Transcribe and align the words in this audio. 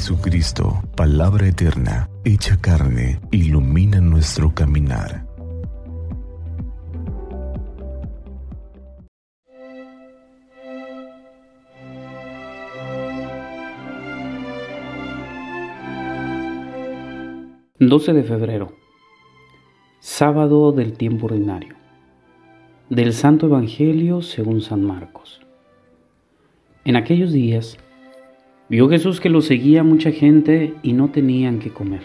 Jesucristo, 0.00 0.82
palabra 0.96 1.46
eterna, 1.46 2.08
hecha 2.24 2.58
carne, 2.58 3.20
ilumina 3.30 4.00
nuestro 4.00 4.54
caminar. 4.54 5.26
...12 17.78 18.14
de 18.14 18.22
febrero... 18.22 18.72
...sábado 19.98 20.72
del 20.72 20.94
tiempo 20.94 21.26
ordinario... 21.26 21.74
...del 22.88 23.12
Santo 23.12 23.44
Evangelio 23.48 24.22
según 24.22 24.62
San 24.62 24.82
Marcos... 24.82 25.42
En 26.86 26.96
aquellos 26.96 27.32
días 27.32 27.76
Vio 28.70 28.88
Jesús 28.88 29.18
que 29.18 29.30
lo 29.30 29.42
seguía 29.42 29.82
mucha 29.82 30.12
gente 30.12 30.74
y 30.84 30.92
no 30.92 31.10
tenían 31.10 31.58
que 31.58 31.70
comer. 31.70 32.02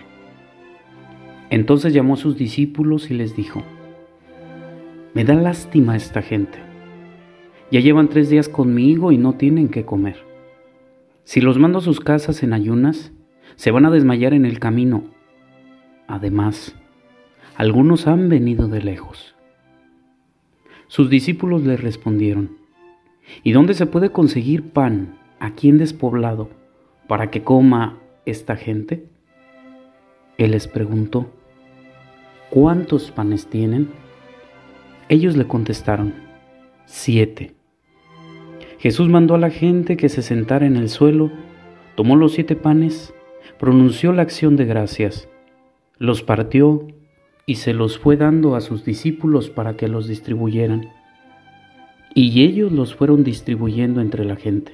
Entonces 1.51 1.93
llamó 1.93 2.15
a 2.15 2.17
sus 2.17 2.37
discípulos 2.37 3.11
y 3.11 3.13
les 3.13 3.35
dijo, 3.35 3.61
Me 5.13 5.23
da 5.23 5.35
lástima 5.35 5.95
esta 5.95 6.23
gente. 6.23 6.57
Ya 7.71 7.81
llevan 7.81 8.09
tres 8.09 8.31
días 8.31 8.49
conmigo 8.49 9.11
y 9.11 9.19
no 9.19 9.33
tienen 9.33 9.69
que 9.69 9.85
comer. 9.85 10.17
Si 11.23 11.39
los 11.39 11.59
mando 11.59 11.77
a 11.77 11.83
sus 11.83 11.99
casas 11.99 12.41
en 12.41 12.51
ayunas, 12.51 13.11
se 13.57 13.69
van 13.69 13.85
a 13.85 13.91
desmayar 13.91 14.33
en 14.33 14.45
el 14.45 14.57
camino. 14.57 15.03
Además, 16.07 16.75
algunos 17.57 18.07
han 18.07 18.27
venido 18.27 18.67
de 18.67 18.81
lejos. 18.81 19.35
Sus 20.87 21.11
discípulos 21.11 21.63
le 21.63 21.77
respondieron, 21.77 22.57
¿Y 23.43 23.51
dónde 23.51 23.75
se 23.75 23.85
puede 23.85 24.09
conseguir 24.09 24.63
pan 24.63 25.15
aquí 25.39 25.69
en 25.69 25.77
despoblado 25.77 26.49
para 27.07 27.29
que 27.31 27.43
coma 27.43 27.99
esta 28.25 28.55
gente? 28.55 29.05
Él 30.37 30.51
les 30.51 30.67
preguntó, 30.67 31.31
¿cuántos 32.49 33.11
panes 33.11 33.47
tienen? 33.47 33.89
Ellos 35.07 35.37
le 35.37 35.47
contestaron, 35.47 36.13
siete. 36.85 37.55
Jesús 38.79 39.07
mandó 39.07 39.35
a 39.35 39.39
la 39.39 39.49
gente 39.49 39.97
que 39.97 40.09
se 40.09 40.21
sentara 40.21 40.65
en 40.65 40.75
el 40.75 40.89
suelo, 40.89 41.31
tomó 41.95 42.15
los 42.15 42.33
siete 42.33 42.55
panes, 42.55 43.13
pronunció 43.57 44.11
la 44.11 44.23
acción 44.23 44.55
de 44.55 44.65
gracias, 44.65 45.29
los 45.97 46.23
partió 46.23 46.87
y 47.45 47.55
se 47.55 47.73
los 47.73 47.97
fue 47.97 48.17
dando 48.17 48.55
a 48.55 48.61
sus 48.61 48.83
discípulos 48.83 49.49
para 49.49 49.77
que 49.77 49.87
los 49.87 50.07
distribuyeran. 50.07 50.89
Y 52.13 52.43
ellos 52.43 52.71
los 52.71 52.95
fueron 52.95 53.23
distribuyendo 53.23 54.01
entre 54.01 54.25
la 54.25 54.35
gente. 54.35 54.73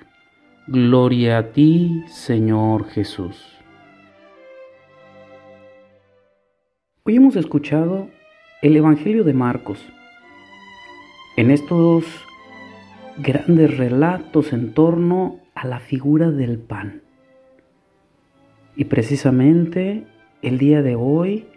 Gloria 0.67 1.39
a 1.39 1.51
ti, 1.53 2.03
Señor 2.07 2.85
Jesús. 2.89 3.35
Hoy 7.01 7.15
hemos 7.15 7.35
escuchado 7.35 8.09
el 8.61 8.77
Evangelio 8.77 9.23
de 9.23 9.33
Marcos. 9.33 9.83
En 11.35 11.49
estos 11.49 12.05
grandes 13.17 13.75
relatos 13.75 14.53
en 14.53 14.75
torno 14.75 15.39
a 15.55 15.65
la 15.65 15.79
figura 15.79 16.29
del 16.29 16.59
pan. 16.59 17.01
Y 18.75 18.85
precisamente 18.85 20.05
el 20.43 20.59
día 20.59 20.83
de 20.83 20.95
hoy 20.95 21.47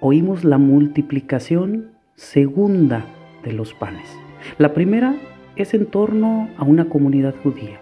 oímos 0.00 0.42
la 0.42 0.58
multiplicación 0.58 1.92
segunda 2.16 3.06
de 3.44 3.52
los 3.52 3.74
panes. 3.74 4.10
La 4.58 4.74
primera 4.74 5.14
es 5.54 5.72
en 5.72 5.86
torno 5.86 6.50
a 6.58 6.64
una 6.64 6.86
comunidad 6.86 7.36
judía. 7.44 7.80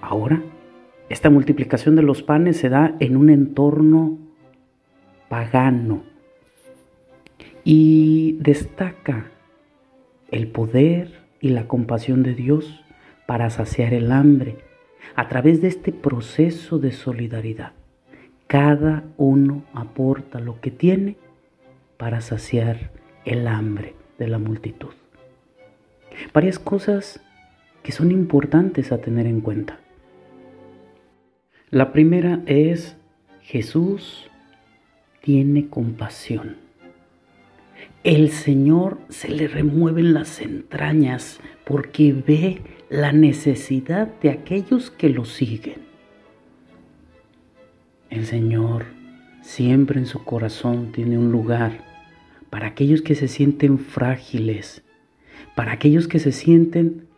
Ahora, 0.00 0.42
esta 1.08 1.30
multiplicación 1.30 1.96
de 1.96 2.02
los 2.02 2.22
panes 2.22 2.58
se 2.58 2.68
da 2.68 2.94
en 3.00 3.16
un 3.16 3.30
entorno 3.30 4.18
pagano 5.28 6.02
y 7.64 8.36
destaca 8.40 9.30
el 10.30 10.48
poder 10.48 11.20
y 11.40 11.50
la 11.50 11.66
compasión 11.66 12.22
de 12.22 12.34
Dios 12.34 12.84
para 13.26 13.50
saciar 13.50 13.94
el 13.94 14.12
hambre 14.12 14.58
a 15.14 15.28
través 15.28 15.60
de 15.60 15.68
este 15.68 15.92
proceso 15.92 16.78
de 16.78 16.92
solidaridad. 16.92 17.72
Cada 18.46 19.04
uno 19.16 19.64
aporta 19.74 20.40
lo 20.40 20.60
que 20.60 20.70
tiene 20.70 21.16
para 21.96 22.20
saciar 22.20 22.90
el 23.24 23.46
hambre 23.46 23.94
de 24.18 24.28
la 24.28 24.38
multitud. 24.38 24.94
Varias 26.32 26.58
cosas 26.58 27.20
que 27.82 27.92
son 27.92 28.10
importantes 28.10 28.92
a 28.92 28.98
tener 28.98 29.26
en 29.26 29.40
cuenta. 29.40 29.80
La 31.70 31.92
primera 31.92 32.40
es 32.46 32.96
Jesús 33.42 34.30
tiene 35.20 35.68
compasión. 35.68 36.56
El 38.04 38.30
Señor 38.30 38.96
se 39.10 39.28
le 39.28 39.48
remueven 39.48 40.14
las 40.14 40.40
entrañas 40.40 41.40
porque 41.66 42.14
ve 42.14 42.62
la 42.88 43.12
necesidad 43.12 44.08
de 44.22 44.30
aquellos 44.30 44.90
que 44.90 45.10
lo 45.10 45.26
siguen. 45.26 45.82
El 48.08 48.24
Señor 48.24 48.86
siempre 49.42 49.98
en 49.98 50.06
su 50.06 50.24
corazón 50.24 50.90
tiene 50.92 51.18
un 51.18 51.30
lugar 51.30 51.84
para 52.48 52.68
aquellos 52.68 53.02
que 53.02 53.14
se 53.14 53.28
sienten 53.28 53.78
frágiles, 53.78 54.82
para 55.54 55.72
aquellos 55.72 56.08
que 56.08 56.18
se 56.18 56.32
sienten 56.32 57.08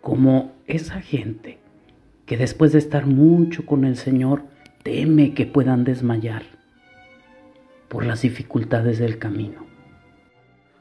como 0.00 0.52
esa 0.66 1.00
gente 1.00 1.60
que 2.30 2.36
después 2.36 2.70
de 2.70 2.78
estar 2.78 3.06
mucho 3.06 3.66
con 3.66 3.84
el 3.84 3.96
Señor, 3.96 4.44
teme 4.84 5.34
que 5.34 5.46
puedan 5.46 5.82
desmayar 5.82 6.44
por 7.88 8.06
las 8.06 8.22
dificultades 8.22 9.00
del 9.00 9.18
camino. 9.18 9.66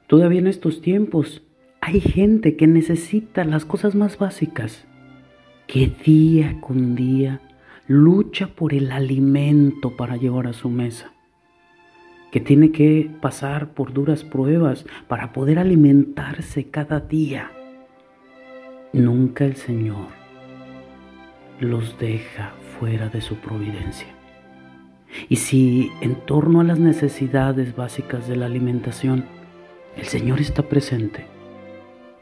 Todavía 0.05 0.41
en 0.41 0.45
estos 0.45 0.79
tiempos 0.79 1.41
hay 1.81 2.01
gente 2.01 2.55
que 2.55 2.67
necesita 2.67 3.45
las 3.45 3.65
cosas 3.65 3.95
más 3.95 4.19
básicas, 4.19 4.85
que 5.65 5.91
día 6.05 6.61
con 6.61 6.93
día 6.93 7.41
lucha 7.87 8.45
por 8.45 8.75
el 8.75 8.91
alimento 8.91 9.97
para 9.97 10.17
llevar 10.17 10.45
a 10.45 10.53
su 10.53 10.69
mesa, 10.69 11.13
que 12.31 12.41
tiene 12.41 12.71
que 12.71 13.09
pasar 13.21 13.73
por 13.73 13.91
duras 13.91 14.23
pruebas 14.23 14.85
para 15.07 15.33
poder 15.33 15.57
alimentarse 15.57 16.65
cada 16.69 16.99
día. 16.99 17.49
Nunca 18.93 19.45
el 19.45 19.55
Señor 19.55 20.18
los 21.59 21.97
deja 21.99 22.53
fuera 22.79 23.09
de 23.09 23.21
su 23.21 23.35
providencia. 23.35 24.07
Y 25.27 25.37
si 25.37 25.91
en 26.01 26.15
torno 26.15 26.61
a 26.61 26.63
las 26.63 26.79
necesidades 26.79 27.75
básicas 27.75 28.27
de 28.27 28.35
la 28.35 28.45
alimentación 28.45 29.25
el 29.97 30.05
Señor 30.05 30.39
está 30.39 30.63
presente, 30.63 31.25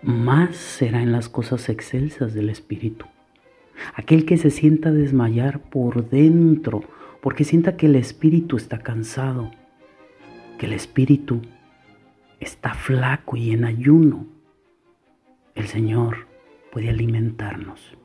más 0.02 0.56
será 0.56 1.02
en 1.02 1.12
las 1.12 1.30
cosas 1.30 1.70
excelsas 1.70 2.34
del 2.34 2.50
Espíritu. 2.50 3.06
Aquel 3.94 4.26
que 4.26 4.38
se 4.38 4.50
sienta 4.50 4.92
desmayar 4.92 5.60
por 5.60 6.10
dentro, 6.10 6.82
porque 7.22 7.44
sienta 7.44 7.78
que 7.78 7.88
el 7.88 7.96
Espíritu 7.96 8.58
está 8.58 8.80
cansado, 8.80 9.52
que 10.58 10.66
el 10.66 10.74
Espíritu 10.74 11.42
está 12.40 12.74
flaco 12.74 13.38
y 13.38 13.52
en 13.52 13.66
ayuno, 13.66 14.26
el 15.54 15.68
Señor 15.68 16.28
puede 16.72 16.90
alimentarnos 16.90 17.98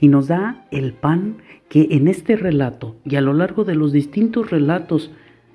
y 0.00 0.08
nos 0.08 0.28
da 0.28 0.66
el 0.70 0.92
pan 0.92 1.38
que 1.68 1.88
en 1.92 2.08
este 2.08 2.36
relato 2.36 2.96
y 3.04 3.16
a 3.16 3.20
lo 3.20 3.32
largo 3.32 3.64
de 3.64 3.74
los 3.74 3.92
distintos 3.92 4.50
relatos 4.50 5.10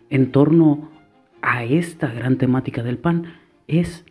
en 0.10 0.32
torno 0.32 0.90
a 1.42 1.64
esta 1.64 2.12
gran 2.12 2.38
temática 2.38 2.84
del 2.84 2.98
pan 2.98 3.34
es 3.68 4.06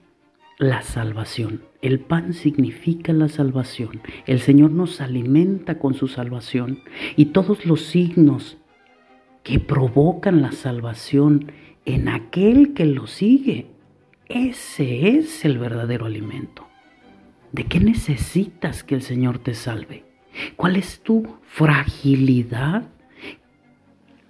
la 0.58 0.82
salvación. 0.82 1.62
El 1.82 2.00
pan 2.00 2.32
significa 2.32 3.12
la 3.12 3.28
salvación. 3.28 4.00
El 4.26 4.40
Señor 4.40 4.70
nos 4.70 5.00
alimenta 5.00 5.78
con 5.78 5.94
su 5.94 6.08
salvación 6.08 6.80
y 7.16 7.26
todos 7.26 7.66
los 7.66 7.82
signos 7.82 8.58
que 9.42 9.58
provocan 9.58 10.42
la 10.42 10.52
salvación 10.52 11.52
en 11.84 12.08
aquel 12.08 12.72
que 12.72 12.86
lo 12.86 13.06
sigue. 13.06 13.66
Ese 14.28 15.08
es 15.08 15.44
el 15.44 15.58
verdadero 15.58 16.06
alimento. 16.06 16.66
¿De 17.52 17.64
qué 17.64 17.78
necesitas 17.80 18.82
que 18.82 18.94
el 18.94 19.02
Señor 19.02 19.38
te 19.38 19.54
salve? 19.54 20.03
¿Cuál 20.56 20.76
es 20.76 21.00
tu 21.00 21.36
fragilidad? 21.42 22.88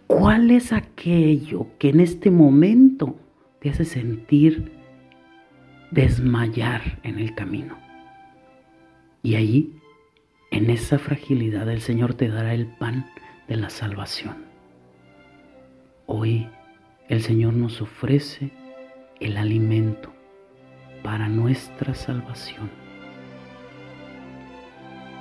¿Cuál 0.06 0.50
es 0.50 0.72
aquello 0.72 1.66
que 1.78 1.90
en 1.90 2.00
este 2.00 2.30
momento 2.30 3.18
te 3.60 3.70
hace 3.70 3.84
sentir 3.84 4.72
desmayar 5.90 7.00
en 7.02 7.18
el 7.18 7.34
camino? 7.34 7.78
Y 9.22 9.36
ahí, 9.36 9.80
en 10.50 10.70
esa 10.70 10.98
fragilidad, 10.98 11.68
el 11.68 11.80
Señor 11.80 12.14
te 12.14 12.28
dará 12.28 12.54
el 12.54 12.66
pan 12.66 13.06
de 13.48 13.56
la 13.56 13.70
salvación. 13.70 14.44
Hoy 16.06 16.48
el 17.08 17.22
Señor 17.22 17.54
nos 17.54 17.80
ofrece 17.80 18.52
el 19.20 19.36
alimento 19.36 20.12
para 21.02 21.28
nuestra 21.28 21.94
salvación. 21.94 22.83